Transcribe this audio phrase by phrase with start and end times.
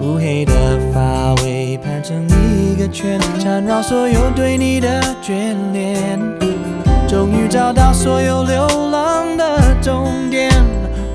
[0.00, 0.52] 乌黑的
[0.94, 6.18] 发尾盘成一个圈，缠绕所有对你的眷恋。
[7.06, 10.50] 终于找到所有流浪的终点，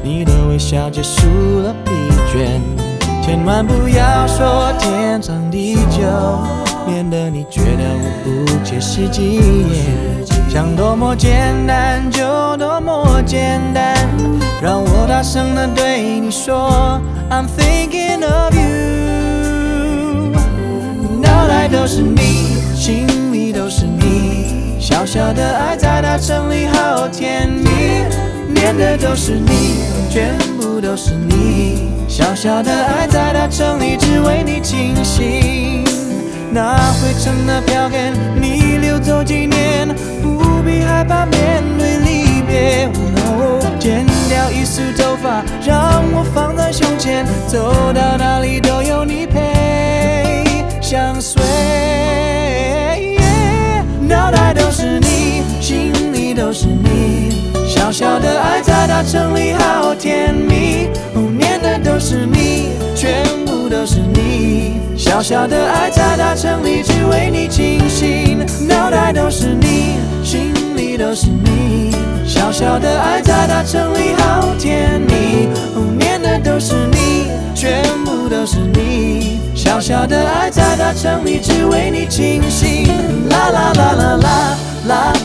[0.03, 1.25] 你的微笑结束
[1.61, 1.91] 了疲
[2.31, 2.61] 倦。
[3.23, 6.03] 千万不要说天长地久，
[6.86, 9.41] 免得你觉得我不切实际。
[10.47, 12.22] 想多么简单就
[12.58, 13.95] 多么简单，
[14.61, 18.55] 让我大声的对你说，I'm thinking of
[21.86, 27.69] 都是你，心里都是你，小小的爱在大城里好甜蜜，
[28.55, 35.83] 念的都是你，全部都是你，小小的爱在大城里只为你倾心。
[36.50, 39.88] 那灰尘的票根，你留走纪念，
[40.23, 42.90] 不必害怕面对离别。
[43.79, 48.75] 剪掉一束头发，让我放在胸前，走到哪里都
[59.05, 60.89] 城里好甜蜜
[61.38, 64.81] 念的都是你全部都是你。
[64.97, 71.91] 小小的爱在大城里只为你倾心脑袋都是你心里都是你。
[72.25, 75.49] 小小的爱在大城里好甜蜜
[75.99, 79.39] 念的都是你全部都是你。
[79.53, 82.87] 小小的爱在大城里只为你倾心
[83.29, 85.25] 啦啦啦啦啦啦。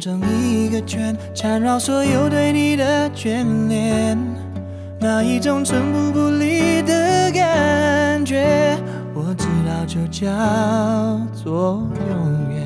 [0.00, 4.16] 成一个圈，缠绕所有对你的眷恋。
[4.98, 8.78] 那一种寸步不离的感觉，
[9.14, 10.26] 我知道就叫
[11.34, 12.59] 做永远。